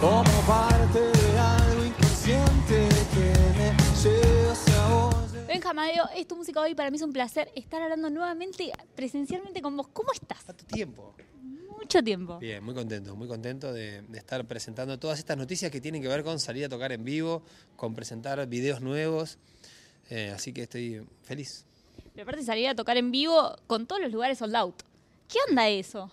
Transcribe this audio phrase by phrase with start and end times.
[0.00, 5.46] como parte de algo inconsciente que me lleva hacia vos.
[5.46, 6.74] Benja Amadeo, es tu música hoy.
[6.74, 9.88] Para mí es un placer estar hablando nuevamente, presencialmente con vos.
[9.88, 10.44] ¿Cómo estás?
[10.44, 11.14] ¿Cuánto tiempo?
[11.78, 12.38] Mucho tiempo.
[12.38, 16.08] Bien, muy contento, muy contento de, de estar presentando todas estas noticias que tienen que
[16.08, 17.42] ver con salir a tocar en vivo,
[17.76, 19.38] con presentar videos nuevos.
[20.10, 21.64] Eh, así que estoy feliz.
[22.12, 24.82] Pero aparte salir a tocar en vivo con todos los lugares sold out.
[25.28, 26.10] ¿Qué onda eso?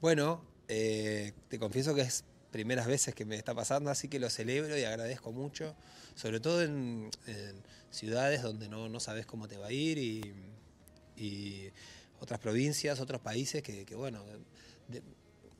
[0.00, 4.30] Bueno, eh, te confieso que es primeras veces que me está pasando, así que lo
[4.30, 5.74] celebro y agradezco mucho,
[6.14, 11.72] sobre todo en, en ciudades donde no, no sabes cómo te va a ir y,
[12.20, 14.22] otras provincias, otros países que, que, bueno,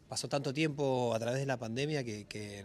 [0.09, 2.65] pasó tanto tiempo a través de la pandemia que,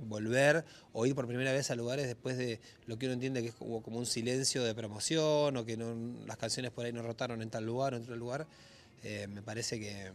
[0.00, 3.48] volver o ir por primera vez a lugares después de lo que uno entiende que
[3.48, 7.02] es como, como un silencio de promoción o que no, las canciones por ahí no
[7.02, 8.46] rotaron en tal lugar o en otro lugar,
[9.02, 10.12] eh, me parece que,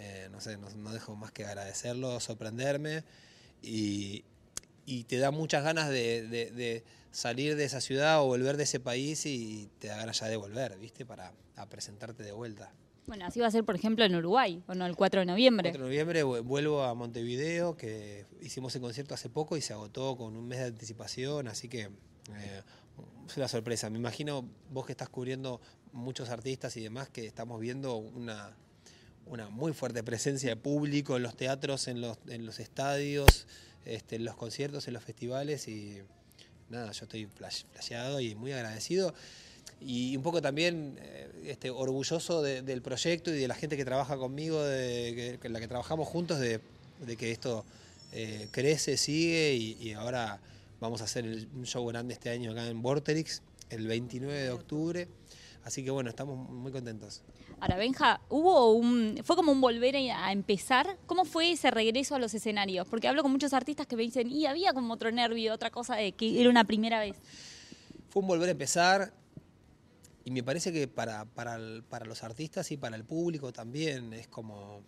[0.00, 3.04] eh, no sé, no, no dejo más que agradecerlo, sorprenderme
[3.62, 4.24] y,
[4.86, 8.62] y te da muchas ganas de, de- de salir de esa ciudad o volver de
[8.64, 11.04] ese país y te da ganas ya de volver, ¿viste?
[11.04, 12.72] Para a presentarte de vuelta.
[13.06, 14.86] Bueno, así va a ser, por ejemplo, en Uruguay, ¿o no?
[14.86, 15.70] El 4 de noviembre.
[15.70, 19.72] 4 de noviembre vu- vuelvo a Montevideo, que hicimos el concierto hace poco y se
[19.72, 21.80] agotó con un mes de anticipación, así que
[22.34, 22.62] eh,
[23.26, 23.90] es una sorpresa.
[23.90, 25.60] Me imagino vos que estás cubriendo
[25.92, 28.56] muchos artistas y demás, que estamos viendo una,
[29.30, 33.46] una muy fuerte presencia de público en los teatros, en los, en los estadios,
[33.84, 35.98] este, en los conciertos, en los festivales y
[36.68, 39.14] nada, yo estoy flash- flasheado y muy agradecido
[39.80, 43.84] y un poco también eh, este, orgulloso de- del proyecto y de la gente que
[43.84, 46.60] trabaja conmigo, de la que trabajamos juntos, de,
[47.06, 47.64] de que esto
[48.12, 50.40] eh, crece, sigue y, y ahora
[50.80, 55.08] vamos a hacer un show grande este año acá en Vorterix, el 29 de octubre.
[55.64, 57.22] Así que bueno, estamos muy contentos.
[57.60, 59.20] Ahora, Benja, hubo un.
[59.24, 60.96] Fue como un volver a empezar.
[61.06, 62.86] ¿Cómo fue ese regreso a los escenarios?
[62.88, 65.96] Porque hablo con muchos artistas que me dicen, y había como otro nervio, otra cosa
[65.96, 67.16] de que era una primera vez.
[68.08, 69.12] Fue un volver a empezar
[70.24, 74.12] y me parece que para, para, el- para los artistas y para el público también
[74.14, 74.80] es como,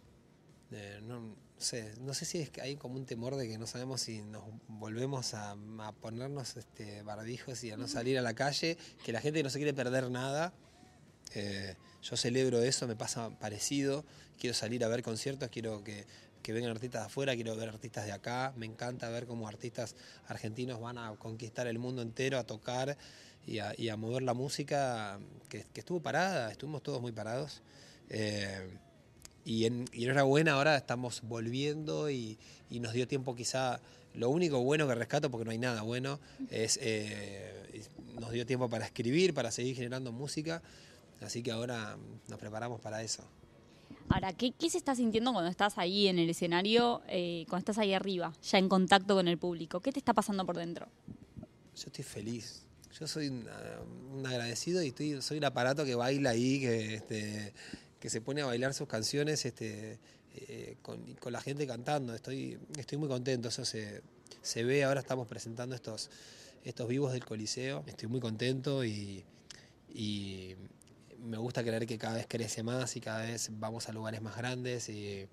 [0.71, 4.23] eh, no, sé, no sé si hay como un temor de que no sabemos si
[4.23, 5.56] nos volvemos a,
[6.00, 9.59] ponernos este, barbijos y a no salir a la calle, que la gente no se
[9.59, 10.53] quiere perder nada.
[11.34, 14.05] Eh, yo celebro eso, me pasa parecido,
[14.39, 16.06] quiero salir a ver conciertos, quiero que,
[16.43, 19.97] que vengan artistas de afuera, quiero ver artistas de acá, me encanta ver cómo artistas
[20.27, 22.99] argentinos van a conquistar el mundo entero, a tocar
[23.47, 25.19] y a, mover la música
[25.49, 27.62] que, que estuvo parada, estuvimos todos muy parados.
[28.09, 28.79] Eh,
[29.45, 32.39] y, en, y enhorabuena, ahora estamos volviendo y,
[32.71, 33.81] y nos dio tiempo quizá,
[34.15, 36.21] lo único bueno que rescato, porque no hay nada bueno,
[36.51, 37.63] es eh,
[38.21, 40.63] nos dio tiempo para escribir, para seguir generando música,
[41.21, 41.97] así que ahora
[42.29, 43.25] nos preparamos para eso.
[44.09, 47.79] Ahora, ¿qué, qué se está sintiendo cuando estás ahí en el escenario, eh, cuando estás
[47.79, 49.81] ahí arriba, ya en contacto con el público?
[49.81, 50.87] ¿Qué te está pasando por dentro?
[51.75, 52.63] Yo estoy feliz.
[52.99, 53.81] Yo soy un, ah,
[54.13, 57.55] un agradecido y estoy, soy un aparato que baila ahí, que, este,
[58.03, 60.01] que se pone a bailar sus canciones este,
[60.35, 62.13] eh, con, la gente cantando.
[62.13, 64.03] Estoy, estoy muy contento, eso se,
[64.41, 64.83] se ve.
[64.83, 66.11] Ahora estamos presentando estos,
[66.65, 67.85] estos vivos del Coliseo.
[67.87, 69.25] Estoy muy contento y,
[71.21, 74.37] me gusta creer que cada vez crece más y cada vez vamos a lugares más
[74.37, 75.29] grandes y,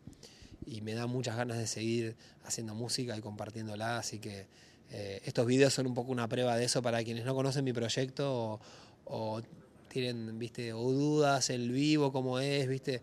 [0.84, 4.46] me da muchas ganas de seguir haciendo música y compartiéndola, así que
[4.92, 7.74] eh, estos videos son un poco una prueba de eso para quienes no conocen mi
[7.74, 8.60] proyecto
[9.06, 9.42] o
[9.90, 13.02] tienen, viste, o dudas, el vivo, cómo es, viste,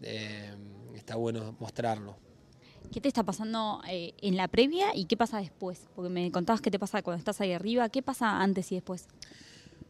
[0.00, 0.54] Eh,
[0.94, 2.16] está bueno mostrarlo.
[2.92, 5.80] ¿Qué te está pasando eh, en la previa y qué pasa después?
[5.96, 9.08] Porque me contabas qué te pasa cuando estás ahí arriba, ¿qué pasa antes y después?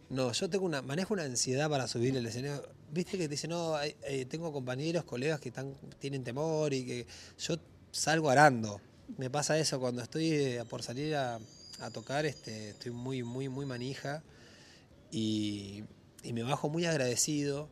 [0.08, 2.66] No, yo tengo una, manejo una ansiedad para subir el escenario.
[2.90, 7.06] Viste que te dicen, no, eh, tengo compañeros, colegas que están, tienen temor y que
[7.38, 7.56] yo
[7.92, 8.80] salgo arando.
[9.18, 11.38] Me pasa eso cuando estoy por salir a,
[11.80, 14.22] a tocar, este, estoy muy, muy, muy manija
[15.12, 15.84] y,
[16.22, 17.68] y me bajo muy agradecido,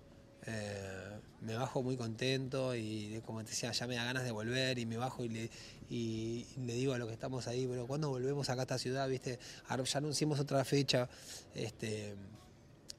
[0.46, 4.78] eh, me bajo muy contento y como te decía, ya me da ganas de volver
[4.78, 5.50] y me bajo y le,
[5.90, 9.08] y le digo a los que estamos ahí, pero ¿cuándo volvemos acá a esta ciudad?
[9.08, 9.38] ¿Viste?
[9.68, 11.08] Ya anunciamos otra fecha.
[11.54, 12.14] Este,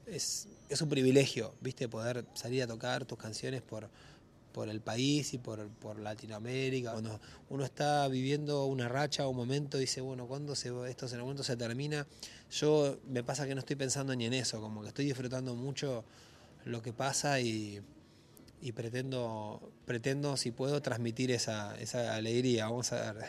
[0.06, 1.88] es, es un privilegio, ¿viste?
[1.88, 3.90] Poder salir a tocar tus canciones por,
[4.52, 6.92] por el país y por, por Latinoamérica.
[6.92, 11.14] Cuando uno está viviendo una racha o un momento, dice, bueno, ¿cuándo se, esto en
[11.14, 12.06] algún momento se termina?
[12.50, 16.04] Yo me pasa que no estoy pensando ni en eso, como que estoy disfrutando mucho
[16.64, 17.80] lo que pasa y,
[18.60, 22.66] y pretendo, pretendo, si puedo, transmitir esa, esa alegría.
[22.66, 23.26] Vamos a ver.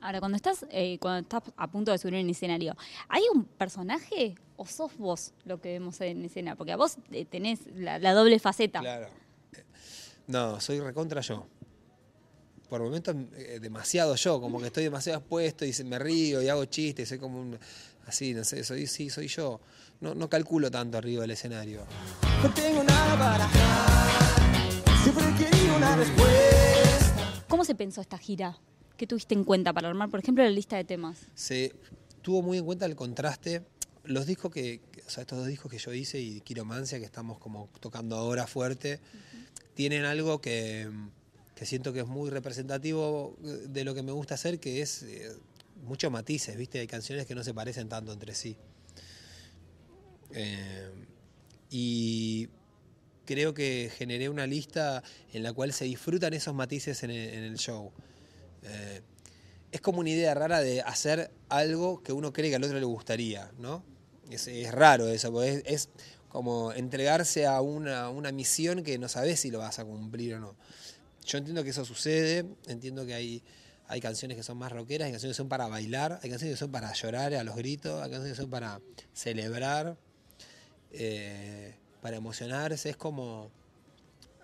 [0.00, 2.76] Ahora, cuando estás, eh, cuando estás a punto de subir en escenario,
[3.08, 6.56] ¿hay un personaje o sos vos lo que vemos en escena?
[6.56, 8.80] Porque a vos eh, tenés la, la doble faceta.
[8.80, 9.08] Claro.
[10.26, 11.46] No, soy recontra yo.
[12.68, 16.48] por momentos eh, demasiado yo, como que estoy demasiado expuesto y se- me río y
[16.48, 17.58] hago chistes, soy como un,
[18.06, 19.60] así, no sé, soy, sí, soy yo.
[20.00, 21.82] No, no calculo tanto arriba del escenario.
[22.42, 25.02] No tengo nada para.
[25.02, 27.44] Siempre quería una respuesta.
[27.48, 28.58] ¿Cómo se pensó esta gira?
[28.96, 31.18] ¿Qué tuviste en cuenta para armar, por ejemplo, la lista de temas?
[31.34, 31.74] Se
[32.22, 33.62] tuvo muy en cuenta el contraste.
[34.04, 37.04] Los discos que, que- o sea, estos dos discos que yo hice y Quiromancia, que
[37.04, 38.98] estamos como tocando ahora fuerte,
[39.74, 40.88] tienen algo que,
[41.54, 45.32] que siento que es muy representativo de lo que me gusta hacer, que es eh,
[45.82, 46.80] muchos matices, ¿viste?
[46.80, 48.56] Hay canciones que no se parecen tanto entre sí.
[50.34, 50.90] Eh,
[51.70, 52.48] y
[53.24, 55.02] creo que generé una lista
[55.32, 57.92] en la cual se disfrutan esos matices en el, show.
[58.62, 59.00] Eh,
[59.70, 62.84] es como una idea rara de hacer algo que uno cree que al otro le
[62.84, 63.84] gustaría, ¿no?
[64.30, 65.90] Es, raro eso, porque es
[66.32, 70.40] como entregarse a una, una misión que no sabes si lo vas a cumplir o
[70.40, 70.56] no.
[71.26, 73.42] Yo entiendo que eso sucede, entiendo que hay,
[73.86, 76.58] hay canciones que son más rockeras, hay canciones que son para bailar, hay canciones que
[76.58, 78.80] son para llorar a los gritos, hay canciones que son para
[79.12, 79.96] celebrar,
[80.92, 82.90] eh, para emocionarse.
[82.90, 83.50] Es como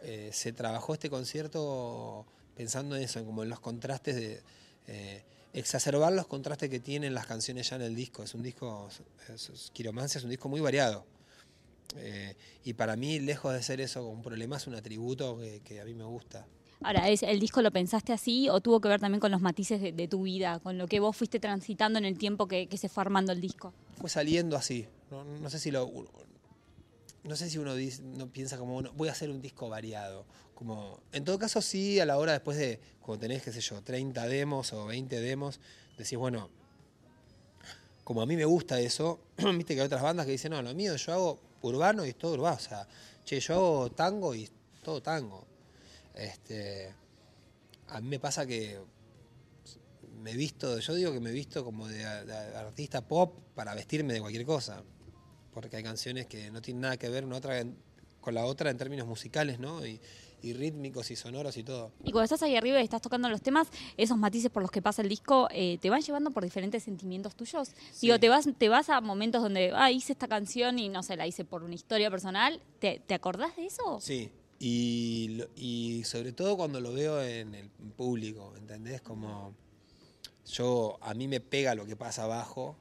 [0.03, 4.43] eh, se trabajó este concierto pensando en eso, como en los contrastes de
[4.89, 5.23] eh,
[5.55, 8.23] exacerbar los contrastes que tienen las canciones ya en el disco.
[8.23, 8.89] Es un disco,
[9.35, 11.05] es- Quiromancia es un disco muy variado.
[11.97, 15.81] Eh, y para mí, lejos de ser eso un problema, es un atributo que, que
[15.81, 16.47] a mí me gusta.
[16.83, 19.81] Ahora, ¿es, ¿el disco lo pensaste así o tuvo que ver también con los matices
[19.81, 22.77] de, de tu vida, con lo que vos fuiste transitando en el tiempo que, que
[22.77, 23.73] se fue armando el disco?
[24.01, 24.87] Fue saliendo así.
[25.11, 25.91] No, no sé si lo.
[27.25, 30.25] No sé si uno dice- no piensa como voy a hacer un disco variado.
[30.55, 33.83] Como, en todo caso, sí, a la hora después de, cuando tenés, qué sé yo,
[33.83, 35.61] 30 demos o 20 demos,
[35.97, 36.49] decís, bueno,
[38.05, 40.75] como a mí me gusta eso, viste que hay otras bandas que dicen, no, lo
[40.75, 42.57] mío yo hago urbano y es todo urbano.
[42.57, 42.87] O sea,
[43.25, 44.49] che, yo tango y
[44.83, 45.47] todo tango.
[46.15, 46.93] Este,
[47.89, 48.81] a mí me pasa que
[50.21, 54.45] me visto, yo digo que me visto como de, artista pop para vestirme de cualquier
[54.45, 54.83] cosa.
[55.53, 57.65] Porque hay canciones que no tienen nada que ver una otra
[58.21, 59.81] con la otra en términos musicales, ¿no?
[60.43, 61.93] Y rítmicos y sonoros y todo.
[62.05, 64.83] Y cuando estás ahí arriba y estás tocando los temas, esos matices por los que
[64.83, 67.69] pasa el disco, eh, ¿te van llevando por diferentes sentimientos tuyos?
[67.93, 68.07] Sí.
[68.07, 71.17] Digo, ¿te vas, te vas a momentos donde, ah, hice esta canción y no sé,
[71.17, 72.61] la hice por una historia personal?
[72.79, 73.99] ¿Te, te acordás de eso?
[74.01, 79.01] Sí, y, y sobre todo cuando lo veo en el público, ¿entendés?
[79.01, 79.55] Como
[80.47, 82.77] yo, a mí me pega lo que pasa abajo,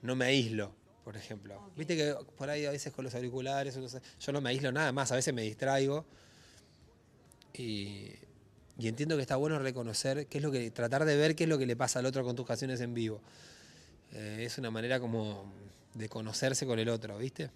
[0.00, 0.72] no me aíslo,
[1.04, 1.70] por ejemplo.
[1.76, 3.78] Viste que por ahí a veces con los auriculares,
[4.20, 6.04] yo no me aíslo nada más, a veces me distraigo.
[7.54, 8.12] Y,
[8.78, 11.58] entiendo que está bueno reconocer qué es lo que, tratar de ver qué es lo
[11.58, 13.20] que le pasa al otro con tus canciones en vivo.
[14.12, 15.52] Eh, es una manera como
[15.94, 17.50] de conocerse con el otro, ¿viste?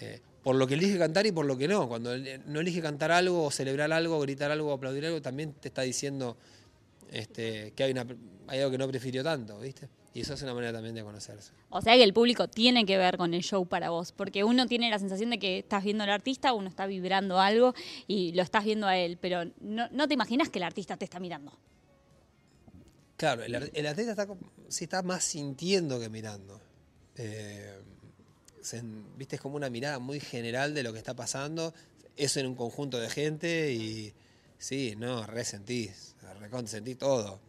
[0.00, 1.88] Eh, por lo que elige cantar y por lo que no.
[1.88, 5.52] Cuando él no elige cantar algo, o celebrar algo, gritar algo, o aplaudir algo, también
[5.54, 6.36] te está diciendo
[7.10, 7.94] este, que hay,
[8.46, 9.88] hay algo que no prefirió tanto, ¿viste?
[10.14, 11.50] Y eso es una manera también de conocerse.
[11.70, 14.66] O sea que el público tiene que ver con el show para vos, porque uno
[14.66, 17.74] tiene la sensación de que estás viendo al artista, uno está vibrando algo
[18.06, 21.04] y lo estás viendo a él, pero no, no te imaginas que el artista te
[21.04, 21.58] está mirando.
[23.16, 24.28] Claro, el, el artista está,
[24.68, 26.60] sí está más sintiendo que mirando.
[27.16, 27.72] Eh,
[28.60, 28.82] se-
[29.16, 29.36] ¿Viste?
[29.36, 31.74] Es como una mirada muy general de lo que está pasando.
[32.16, 34.12] Eso en un conjunto de gente y
[34.58, 36.14] sí, no, resentís,
[36.66, 37.40] sentís todo.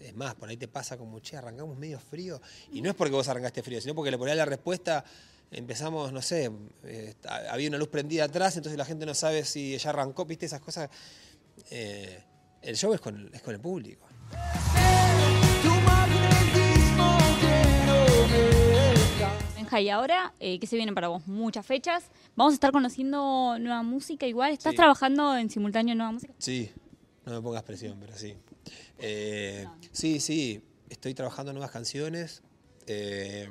[0.00, 2.40] Es más, por ahí te pasa como, che, arrancamos medio frío.
[2.72, 5.04] Y no es porque vos arrancaste frío, sino porque le ponés la respuesta,
[5.50, 6.50] empezamos, no sé,
[6.84, 7.14] eh,
[7.50, 10.60] había una luz prendida atrás, entonces la gente no sabe si ya arrancó, viste, esas
[10.60, 10.88] cosas.
[11.70, 12.22] Eh,
[12.62, 14.06] el show es con, es con el público.
[19.80, 21.26] Y ahora, eh, ¿qué se viene para vos?
[21.26, 22.10] Muchas fechas.
[22.36, 24.52] Vamos a estar conociendo nueva música igual.
[24.52, 24.76] ¿Estás Sí.
[24.76, 26.34] trabajando en simultáneo en nueva música?
[26.38, 26.70] Sí,
[27.24, 28.36] no me pongas presión, pero sí.
[28.98, 32.42] Eh, sí, sí, estoy trabajando nuevas canciones.
[32.86, 33.48] eh,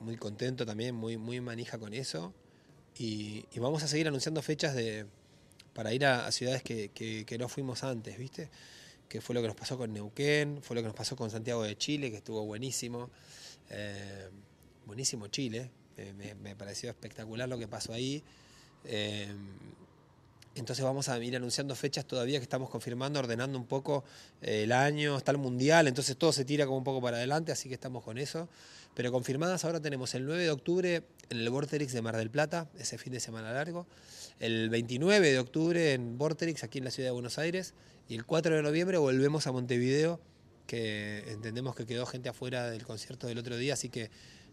[0.00, 2.34] muy contento también, muy, muy manija con eso.
[2.98, 5.06] Y, vamos a seguir anunciando fechas de,
[5.74, 8.50] para ir a, ciudades que, que- no fuimos antes, ¿viste?
[9.08, 11.62] Que fue lo que nos pasó con Neuquén, fue lo que nos pasó con Santiago
[11.62, 13.10] de Chile, que estuvo buenísimo.
[13.70, 14.28] Eh,
[14.86, 15.70] buenísimo Chile,
[16.42, 18.24] me, pareció espectacular lo que pasó ahí.
[20.54, 24.04] Entonces vamos a ir anunciando fechas todavía que estamos confirmando, ordenando un poco
[24.42, 27.52] eh, el año, está el mundial, entonces todo se tira como un poco para adelante,
[27.52, 28.48] así que estamos con eso.
[28.94, 32.68] Pero confirmadas ahora tenemos el 9 de octubre en el Vorterix de Mar del Plata,
[32.78, 33.86] ese fin de semana largo.
[34.40, 37.74] El 29 de octubre en Vorterix, aquí en la ciudad de Buenos Aires.
[38.08, 40.20] Y el 4 de noviembre volvemos a Montevideo,
[40.66, 44.10] que entendemos que quedó gente afuera del concierto del otro día, así que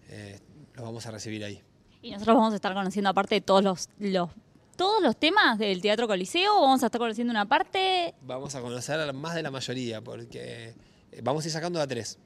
[0.10, 0.40] eh,
[0.76, 1.64] los vamos a recibir ahí.
[2.04, 4.30] Y nosotros vamos a estar conociendo, aparte de todos los, los
[4.78, 8.14] todos los temas del Teatro Coliseo o vamos a estar conociendo una parte?
[8.22, 10.74] Vamos a conocer más de la mayoría, porque
[11.12, 12.18] eh, vamos a ir sacando a tres.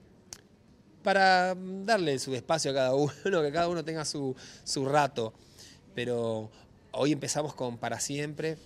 [1.02, 3.10] Para mm, darle su espacio a cada uno,
[3.42, 5.34] que cada uno tenga su, su rato.
[5.96, 6.52] Pero
[6.92, 8.58] hoy empezamos con Para Siempre.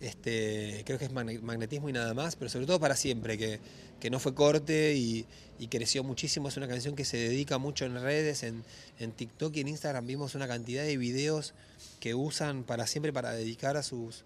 [0.00, 3.60] Este, creo que es magne- magnetismo y nada más, pero sobre todo para siempre, que,
[4.00, 5.26] que no fue corte y,
[5.58, 6.48] y creció muchísimo.
[6.48, 8.64] Es una canción que se dedica mucho en redes, en,
[8.98, 11.54] en TikTok y en Instagram vimos una cantidad de videos
[12.00, 14.24] que usan para siempre para dedicar a sus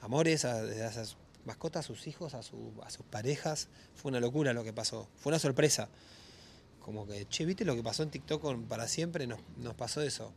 [0.00, 3.68] amores, a, a sus mascotas, a sus hijos, a, su- a sus parejas.
[3.94, 5.88] Fue una locura lo que pasó, fue una sorpresa.
[6.80, 9.26] Como que, che, ¿viste lo que pasó en TikTok con para siempre?
[9.26, 10.32] Nos, nos pasó eso.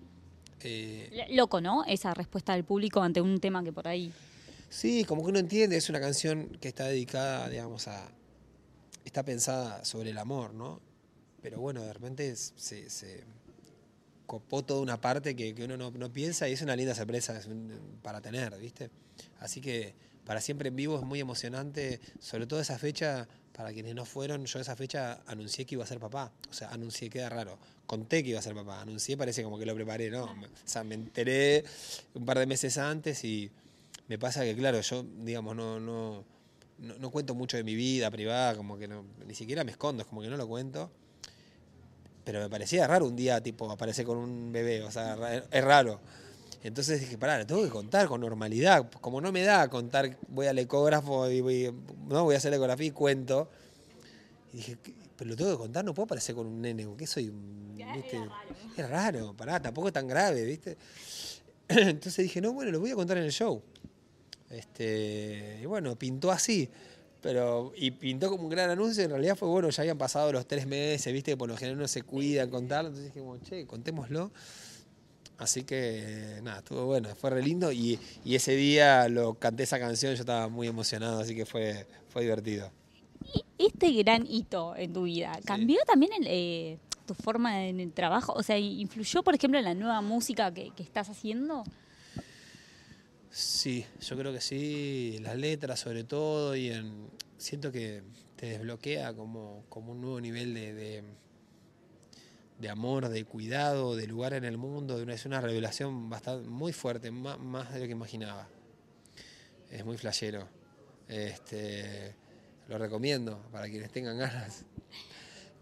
[0.61, 1.83] Eh, Loco, ¿no?
[1.85, 4.11] Esa respuesta del público ante un tema que por ahí...
[4.69, 8.09] Sí, como que uno entiende, es una canción que está dedicada, digamos, a.
[9.05, 10.81] está pensada sobre el amor, ¿no?
[11.41, 13.23] Pero bueno, de repente se, se
[14.25, 17.39] copó toda una parte que, que uno no, no piensa y es una linda sorpresa
[18.01, 18.89] para tener, ¿viste?
[19.39, 19.93] Así que
[20.25, 24.45] para siempre en vivo es muy emocionante, sobre todo esa fecha, para quienes no fueron,
[24.45, 26.31] yo esa fecha anuncié que iba a ser papá.
[26.49, 27.59] O sea, anuncié, queda raro.
[27.85, 30.25] Conté que iba a ser papá, anuncié, parece como que lo preparé, ¿no?
[30.25, 31.63] O sea, me enteré
[32.13, 33.51] un par de meses antes y
[34.07, 36.25] me pasa que, claro, yo, digamos, no, no,
[36.79, 40.03] no, no cuento mucho de mi vida privada, como que no, ni siquiera me escondo,
[40.03, 40.89] es como que no lo cuento.
[42.23, 45.17] Pero me parecía raro un día, tipo, aparecer con un bebé, o sea,
[45.51, 45.99] es raro.
[46.63, 48.89] Entonces dije, pará, lo tengo que contar con normalidad.
[49.01, 51.73] Como no me da contar, voy al ecógrafo y voy,
[52.07, 53.49] no, voy a hacer la ecografía y cuento.
[54.53, 54.77] Y dije,
[55.17, 57.27] pero lo tengo que contar, no puedo aparecer con un nene, ¿qué soy?
[57.27, 58.17] un- ¿viste?
[58.77, 60.77] Es raro, pará, tampoco es tan grave, ¿viste?
[61.67, 63.61] Entonces dije, no, bueno, lo voy a contar en el show.
[64.53, 66.69] Este, y bueno, pintó así.
[67.21, 70.45] Pero, y pintó como un gran anuncio, en realidad fue bueno, ya habían pasado los
[70.45, 73.37] tres meses, viste, que por lo general uno se cuida en contarlo, entonces dije, como,
[73.37, 74.31] che, contémoslo.
[75.37, 79.79] Así que nada, estuvo bueno, fue re lindo y, y ese día lo canté esa
[79.79, 82.69] canción, yo estaba muy emocionado, así que fue, fue divertido.
[83.57, 87.93] Y este gran hito en tu vida, ¿cambió también el, eh, tu forma en el
[87.93, 88.33] trabajo?
[88.33, 91.63] O sea, ¿influyó, por ejemplo, en la nueva música que, que estás haciendo?
[93.33, 97.09] Sí, yo creo que sí, las letras sobre todo, y en,
[97.39, 98.03] siento que
[98.35, 101.03] te desbloquea como, como un nuevo nivel de, de,
[102.59, 106.47] de amor, de cuidado, de lugar en el mundo, de una, es una revelación bastante,
[106.47, 108.47] muy fuerte, más, más de lo que imaginaba.
[109.71, 110.47] Es muy flashero.
[111.07, 112.13] Este,
[112.67, 114.63] lo recomiendo para quienes tengan ganas.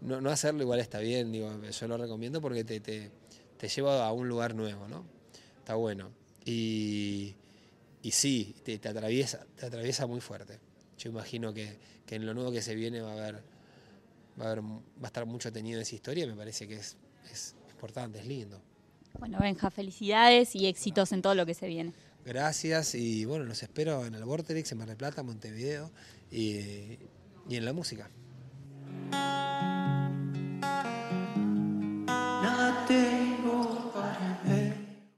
[0.02, 3.10] No, no hacerlo igual está bien, digo, yo lo recomiendo porque te, te,
[3.56, 5.06] te lleva a un lugar nuevo, ¿no?
[5.58, 6.10] Está bueno.
[6.44, 7.34] Y,
[8.02, 10.58] y sí, te, te atraviesa, te atraviesa muy fuerte.
[10.98, 13.42] Yo imagino que, que en lo nuevo que se viene va a haber,
[14.40, 16.96] va a haber, va a estar mucho tenido esa historia y me parece que es,
[17.30, 18.60] es importante, es lindo.
[19.18, 21.92] Bueno, Benja, felicidades y éxitos en todo lo que se viene.
[22.24, 25.90] Gracias y bueno, los espero en el Vorterix, en Mar del Plata, Montevideo
[26.30, 26.98] y,
[27.48, 28.10] y en la música.